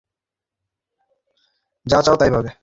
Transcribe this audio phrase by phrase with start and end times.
[1.85, 2.51] যা চাও তাই পাবে।